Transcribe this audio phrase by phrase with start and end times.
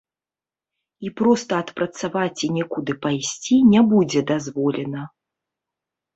[1.07, 5.07] І проста адпрацаваць і некуды пайсці не будзе дазволена.